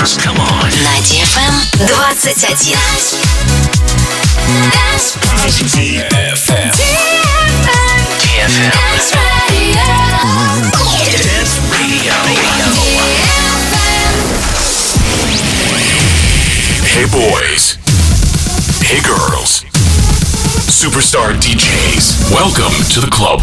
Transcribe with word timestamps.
dance. 0.00 0.16
Come 0.16 0.38
on. 0.40 0.70
На 0.82 0.98
DFM 1.04 1.52
21. 1.76 2.16
Dance 4.90 5.16
DFM. 5.76 6.72
DFM. 8.20 8.40
Dance 8.40 9.16
Radio. 9.50 9.82
Dance 11.12 11.60
Radio. 11.70 12.14
Hey 16.84 17.06
boys. 17.06 17.76
Hey 18.82 19.00
girls. 19.02 19.64
Superstar 20.68 21.34
DJs. 21.34 22.32
Welcome 22.32 22.72
to 22.94 23.00
the 23.00 23.10
club. 23.10 23.40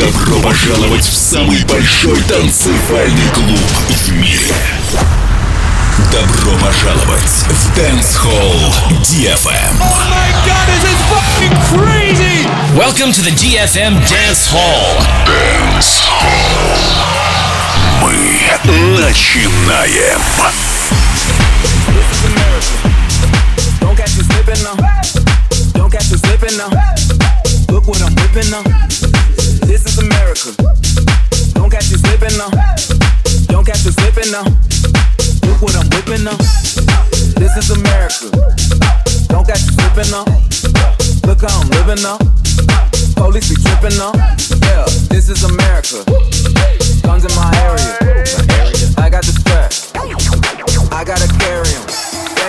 Добро 0.00 0.40
пожаловать 0.40 1.04
в 1.04 1.12
самый 1.12 1.62
большой 1.64 2.22
танцевальный 2.22 3.28
клуб 3.34 3.60
в 3.90 4.12
мире. 4.12 4.54
Добро 6.10 6.52
пожаловать 6.58 7.22
в 7.22 7.78
Dance 7.78 8.16
Hall 8.24 8.72
DFM. 9.02 9.76
Welcome 12.74 13.12
to 13.12 13.20
the 13.20 13.30
DFM 13.32 14.00
Dance 14.08 14.48
Hall. 14.50 15.02
Мы 17.94 19.00
начинаем. 19.00 20.18
Don't 23.80 23.96
catch 23.96 24.16
you 24.16 24.22
slipping 24.22 24.62
now. 24.64 24.76
Don't 25.74 25.90
catch 25.90 26.10
you 26.10 26.16
slipping 26.16 26.56
now. 26.56 26.70
Look 27.68 27.86
what 27.86 28.00
I'm 28.00 28.14
whipping 28.14 28.50
now. 28.50 29.09
This 29.66 29.86
is 29.86 29.98
America. 29.98 30.52
Don't 31.54 31.70
catch 31.70 31.90
you 31.90 31.98
slipping 31.98 32.36
now. 32.36 32.50
Don't 33.48 33.64
catch 33.64 33.84
you 33.84 33.92
slipping 33.92 34.30
now. 34.30 34.44
Look 35.46 35.62
what 35.62 35.76
I'm 35.76 35.88
whipping 35.90 36.24
now. 36.24 36.36
This 37.40 37.56
is 37.56 37.70
America. 37.70 38.28
Don't 39.28 39.46
catch 39.46 39.62
you 39.64 39.72
slipping 39.72 40.10
now. 40.10 40.24
Look 41.26 41.40
how 41.42 41.60
I'm 41.60 41.70
living 41.70 42.02
now. 42.02 42.18
Police 43.16 43.48
be 43.48 43.56
tripping 43.62 43.96
now. 43.96 44.12
Yeah, 44.66 44.84
this 45.08 45.28
is 45.28 45.44
America. 45.44 46.04
Guns 47.02 47.24
in 47.24 47.34
my 47.34 47.50
area. 47.64 47.96
I 48.98 49.08
got 49.08 49.24
the 49.24 49.32
strap. 49.32 49.72
I 50.92 51.04
gotta 51.04 51.28
carry 51.38 51.72
'em. 51.74 52.09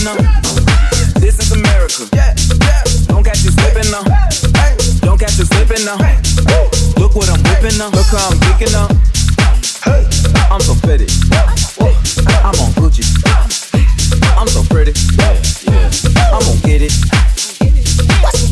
I'm 0.00 0.16
now. 0.16 0.16
This 1.20 1.38
is 1.38 1.52
America. 1.52 2.08
Don't 3.06 3.22
catch 3.22 3.44
you 3.44 3.50
slipping 3.50 3.90
now. 3.90 4.02
Don't 5.00 5.18
catch 5.18 5.36
you 5.36 5.44
slipping 5.44 5.84
now. 5.84 5.98
Look 6.96 7.14
what 7.16 7.28
I'm 7.28 7.42
whipping 7.44 7.76
now. 7.76 7.90
Look 7.90 8.06
how 8.06 8.30
I'm 8.30 8.40
kicking 8.40 8.72
now. 8.72 8.88
I'm 10.50 10.60
so 10.60 10.74
pretty. 10.80 11.04
I'm 12.40 12.56
on 12.56 12.72
Gucci. 12.80 13.04
I'm 14.38 14.48
so 14.48 14.62
pretty. 14.64 14.92
I'm 16.32 16.40
gonna 16.40 16.60
get 16.64 16.80
it. 16.80 16.92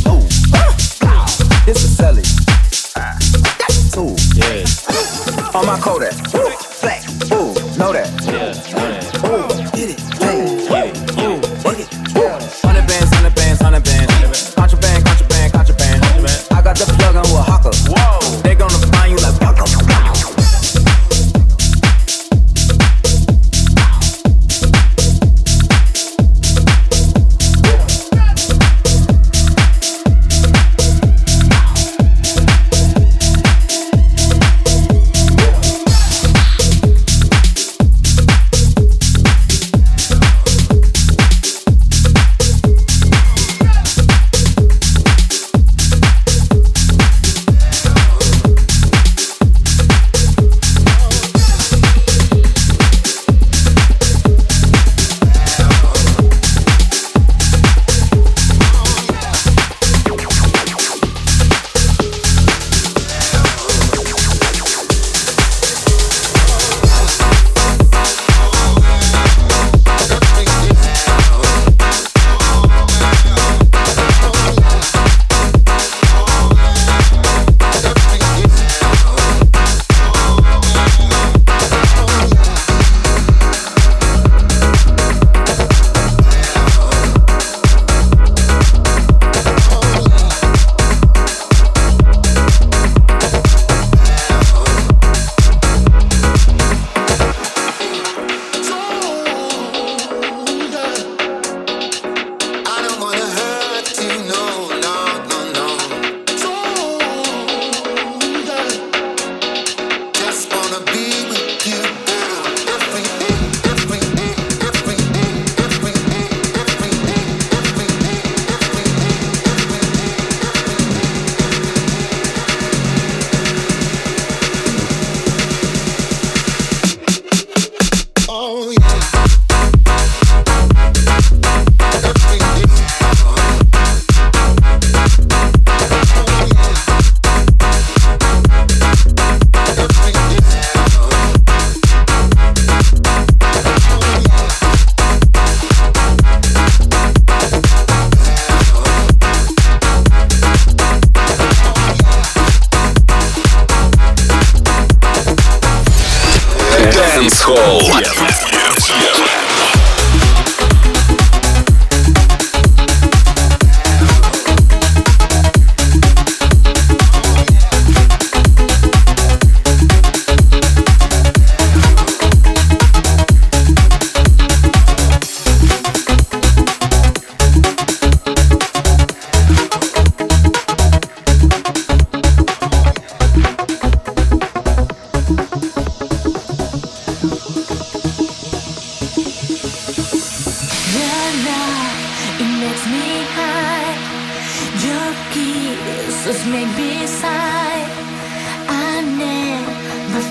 Ooh. 0.07 0.21
This 1.65 1.83
is 1.83 1.97
Sally. 1.97 2.25
Ooh. 3.97 4.17
On 5.57 5.65
my 5.65 5.79
Kodak. 5.81 6.15
Black. 6.83 7.03
Ooh, 7.33 7.55
know 7.79 7.93
that. 7.93 8.18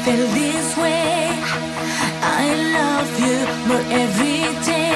felt 0.07 0.29
this 0.35 0.77
way. 0.77 1.27
I 2.39 2.45
love 2.77 3.11
you, 3.23 3.37
more 3.67 3.85
every 4.01 4.65
day. 4.65 4.86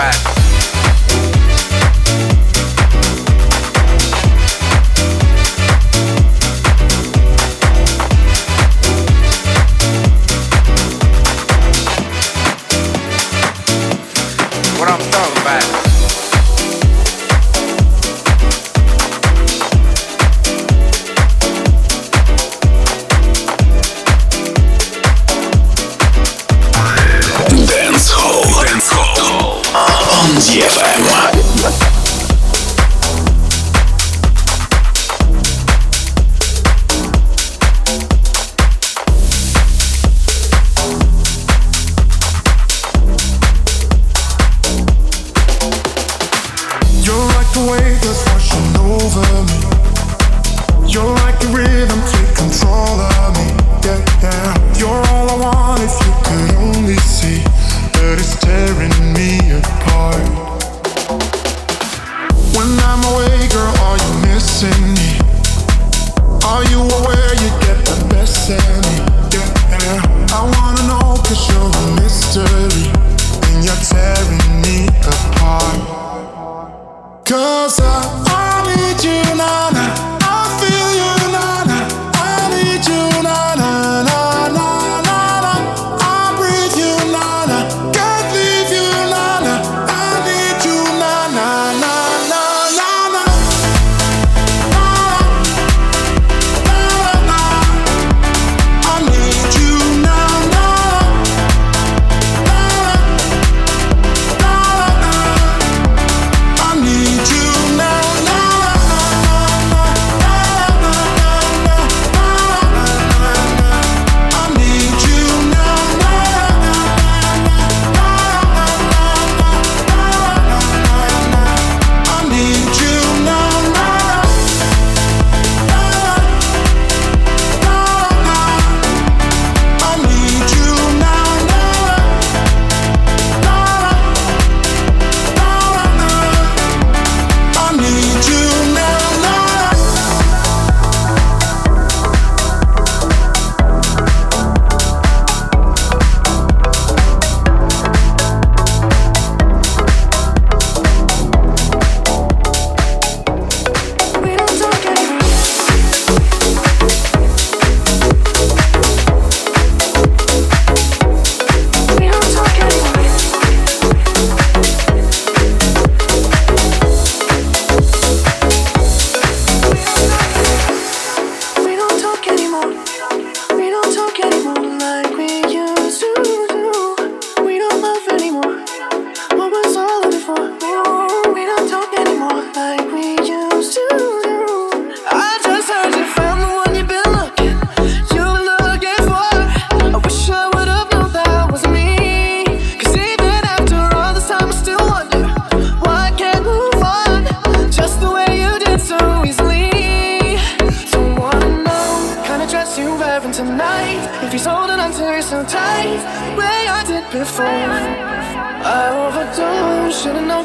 Right. 0.00 0.29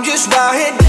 I'm 0.00 0.06
just 0.06 0.32
right 0.32 0.72
here 0.72 0.79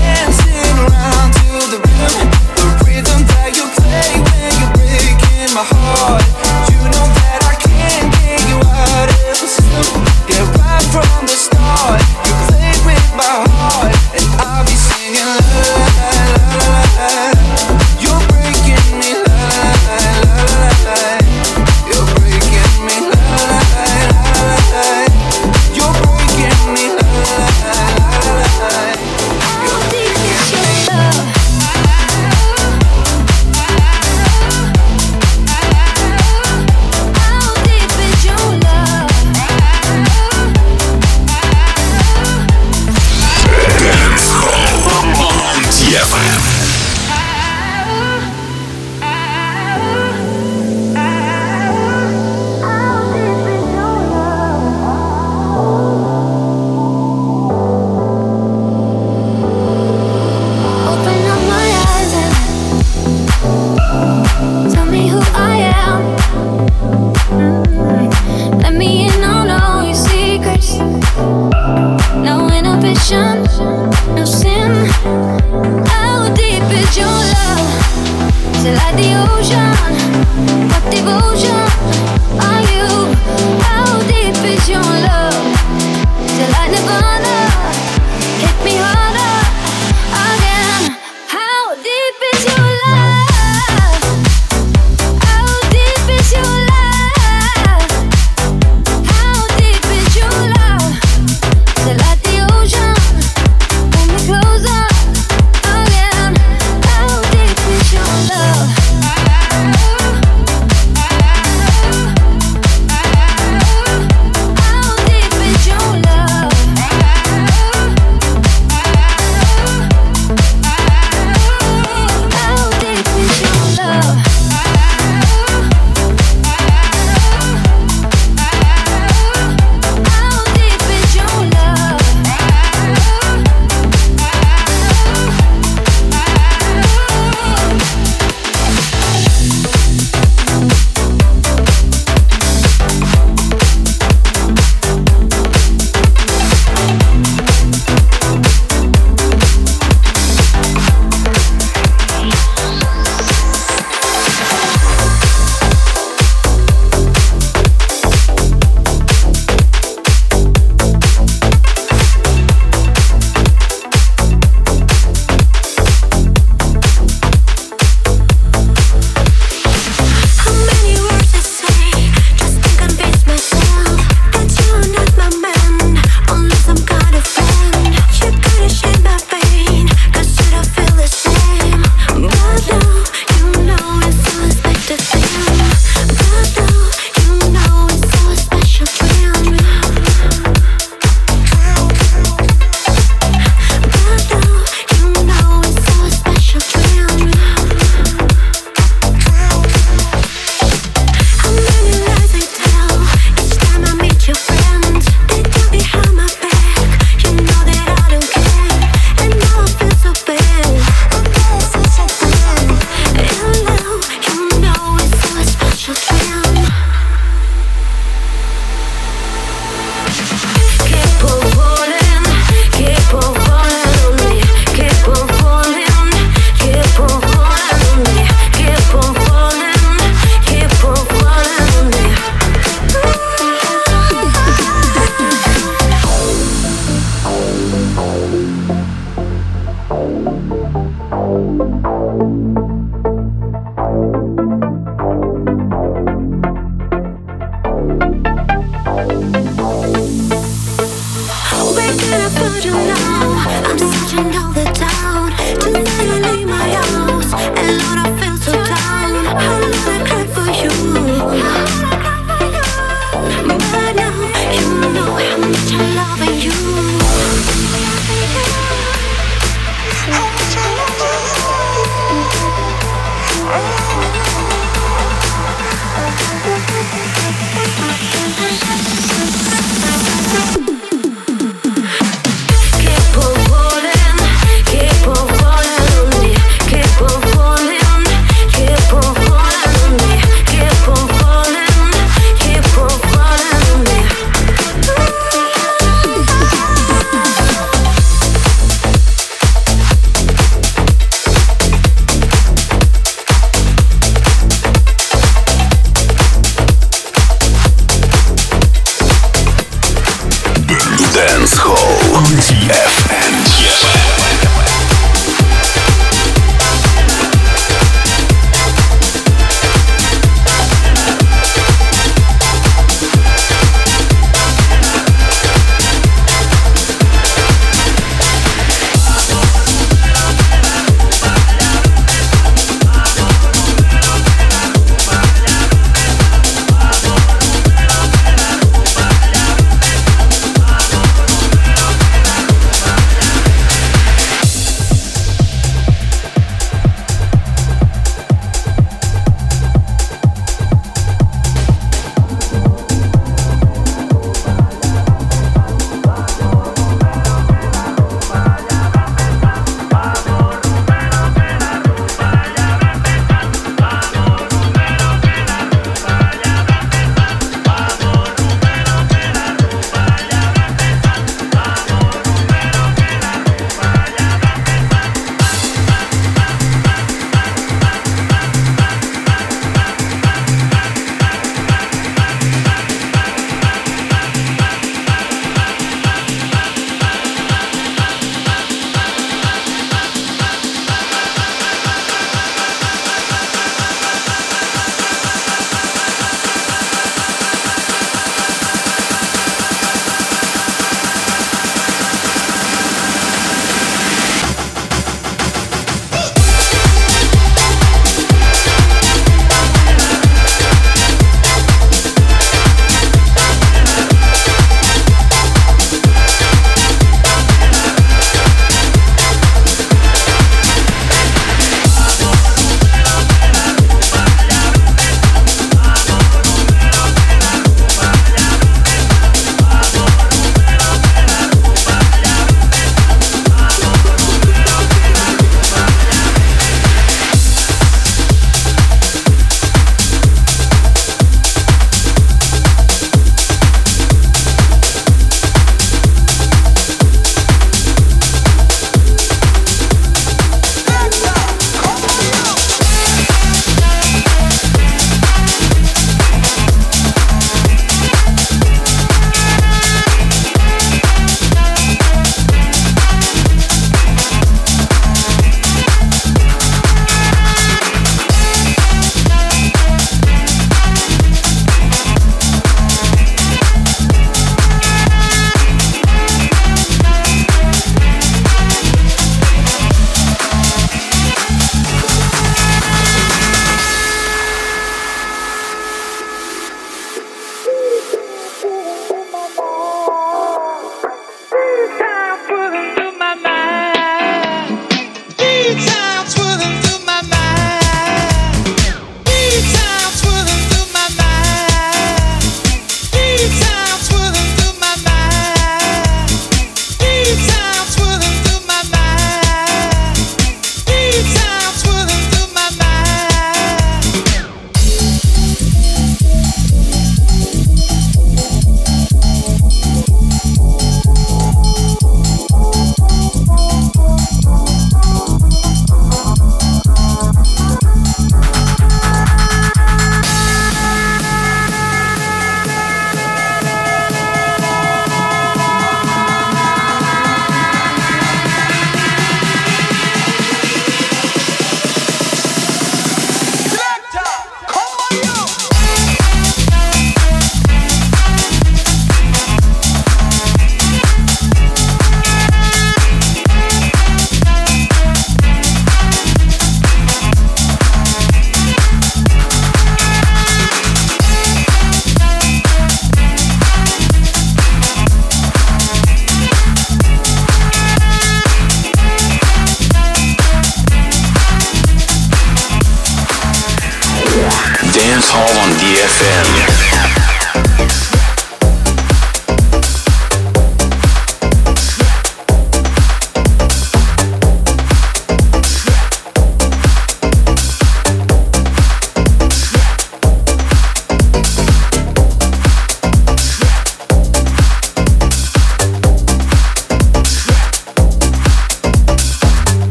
Dance 574.94 575.30
Hall 575.30 575.58
on 575.64 575.72
DFM. 575.80 577.01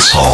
Dance 0.00 0.12
Hall. 0.14 0.29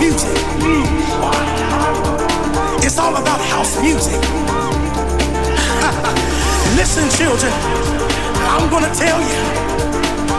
music. 0.00 0.32
It's 2.80 2.98
all 2.98 3.14
about 3.14 3.38
house 3.52 3.76
music. 3.82 4.16
Listen, 6.80 7.04
children, 7.20 7.52
I'm 8.48 8.70
gonna 8.70 8.88
tell 8.94 9.20
you 9.20 9.40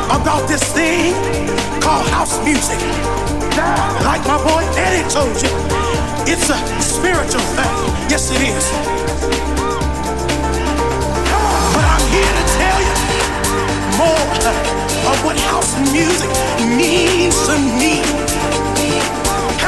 about 0.09 0.49
this 0.49 0.63
thing 0.73 1.13
called 1.79 2.07
house 2.09 2.43
music. 2.43 2.79
Like 4.01 4.25
my 4.25 4.41
boy 4.41 4.65
Eddie 4.81 5.05
told 5.13 5.37
you, 5.37 5.53
it's 6.25 6.49
a 6.49 6.57
spiritual 6.81 7.45
thing. 7.53 7.73
Yes, 8.09 8.33
it 8.33 8.41
is. 8.41 8.65
But 11.73 11.85
I'm 11.85 12.05
here 12.09 12.33
to 12.39 12.45
tell 12.57 12.79
you 12.87 12.95
more 14.01 14.25
of 15.11 15.17
what 15.23 15.37
house 15.53 15.77
music 15.93 16.31
means 16.65 17.37
to 17.45 17.53
me. 17.77 18.01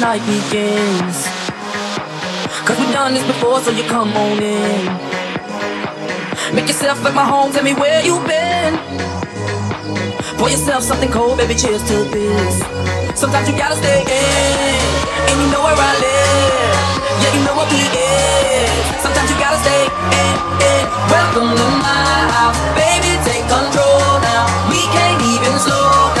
night 0.00 0.24
begins. 0.24 1.28
Cause 2.64 2.78
we've 2.80 2.92
done 2.92 3.12
this 3.12 3.26
before, 3.26 3.60
so 3.60 3.70
you 3.70 3.84
come 3.84 4.08
on 4.16 4.42
in. 4.42 4.86
Make 6.54 6.68
yourself 6.68 7.04
at 7.04 7.14
my 7.14 7.24
home, 7.24 7.52
tell 7.52 7.62
me 7.62 7.74
where 7.74 8.00
you've 8.00 8.24
been. 8.26 8.80
Pour 10.38 10.48
yourself 10.48 10.82
something 10.82 11.10
cold, 11.12 11.36
baby, 11.36 11.54
cheers 11.54 11.84
to 11.84 11.96
this. 12.08 12.64
Sometimes 13.12 13.46
you 13.48 13.56
gotta 13.60 13.76
stay 13.76 14.00
in, 14.00 14.80
and 15.28 15.36
you 15.36 15.48
know 15.52 15.60
where 15.68 15.76
I 15.76 15.92
live. 16.00 16.80
Yeah, 17.20 17.32
you 17.36 17.42
know 17.44 17.54
what 17.60 17.68
we 17.68 17.84
is. 17.84 18.72
Sometimes 19.04 19.28
you 19.28 19.36
gotta 19.36 19.60
stay 19.60 19.84
in, 19.84 20.34
in. 20.64 20.84
Welcome 21.12 21.52
to 21.52 21.66
my 21.84 22.08
house, 22.40 22.56
baby, 22.72 23.20
take 23.28 23.44
control 23.52 24.16
now. 24.24 24.48
We 24.72 24.80
can't 24.96 25.20
even 25.28 25.60
slow 25.60 25.92
down. 26.16 26.19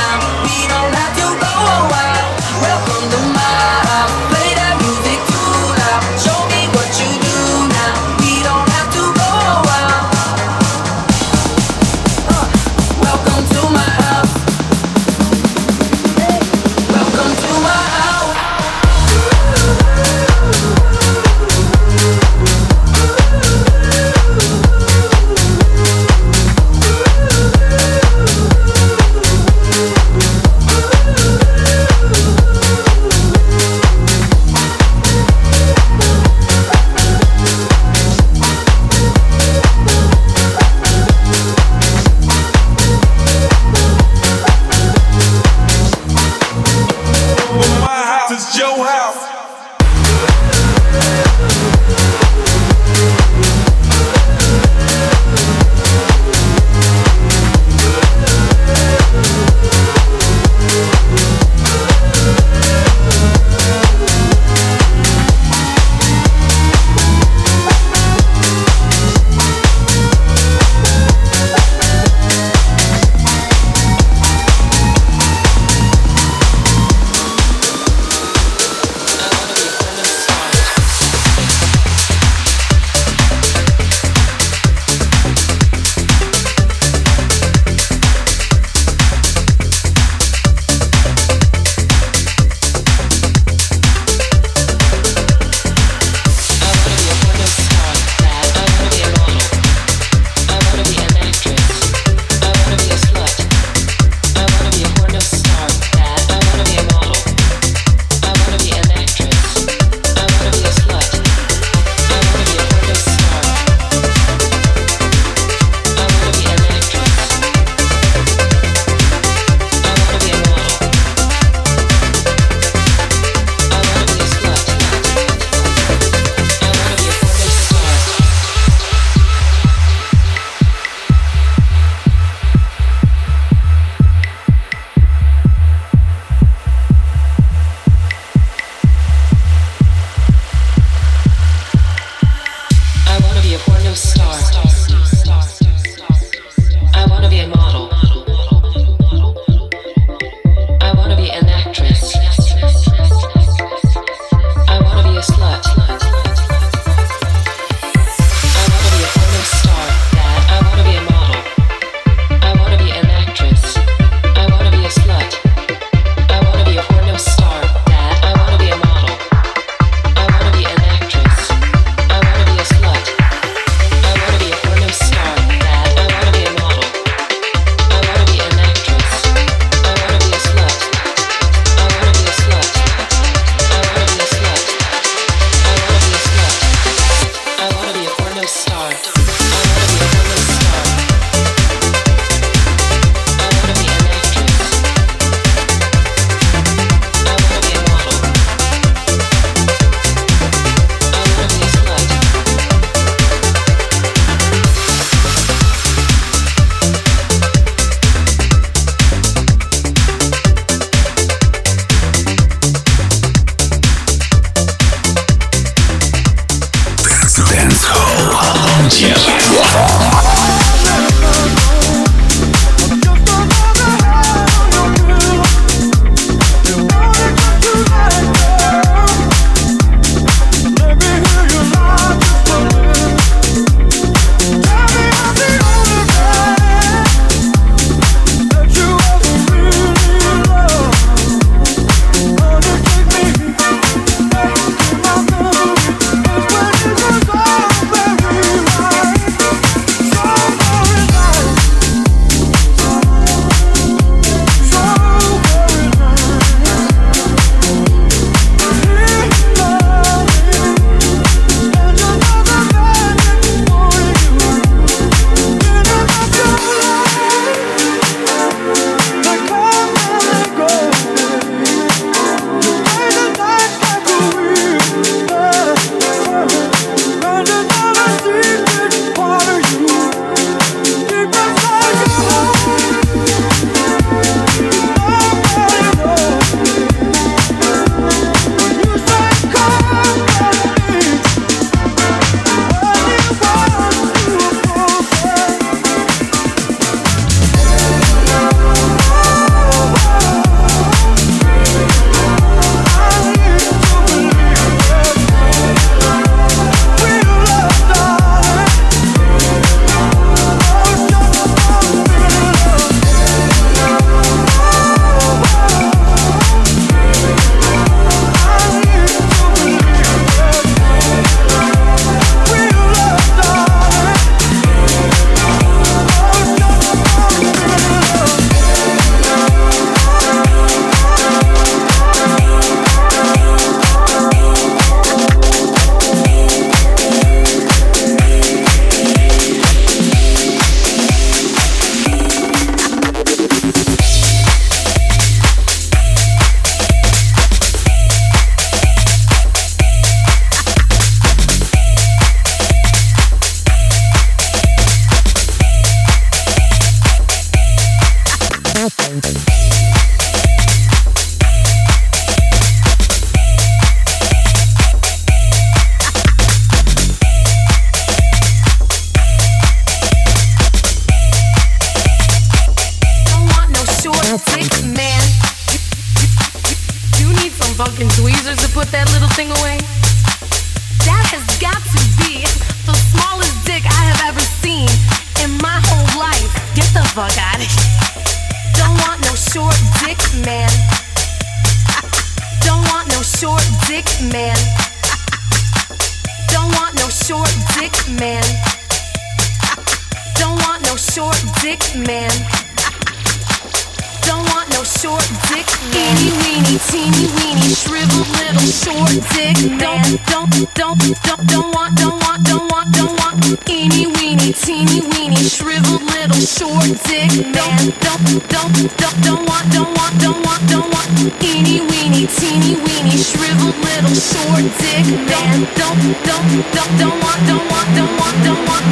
Eeny 414.50 414.58
teeny 414.58 415.00
weeny, 415.14 415.36
shriveled 415.36 416.02
little 416.02 416.40
short 416.42 416.82
dick, 417.06 417.30
man. 417.54 417.94
Don't, 418.02 418.26
don't, 418.50 418.74
don't, 418.98 419.22
don't 419.22 419.46
want, 419.46 419.70
don't 419.70 419.94
want, 419.94 420.18
don't 420.18 420.42
want, 420.44 420.68
don't 420.68 420.90
want. 420.90 421.06
Eeny 421.40 421.86
weeny, 421.86 422.26
teeny 422.26 422.74
weeny, 422.82 423.14
shriveled 423.14 423.78
little 423.78 424.10
short 424.10 424.66
dick, 424.82 425.06
man. 425.30 425.62
Don't, 425.78 426.02
don't, 426.26 426.66
don't, 426.74 426.98
don't 426.98 427.22
want, 427.22 427.46
don't 427.46 427.62
want, 427.70 427.94
don't 427.94 428.18
want, 428.18 428.42
don't 428.42 428.66
want. 428.66 428.82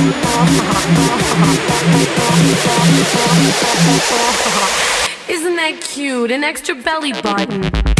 Isn't 5.29 5.57
that 5.57 5.81
cute? 5.81 6.31
An 6.31 6.45
extra 6.45 6.77
belly 6.77 7.15
button. 7.15 7.98